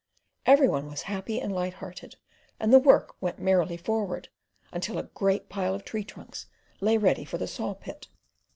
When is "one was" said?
0.67-1.03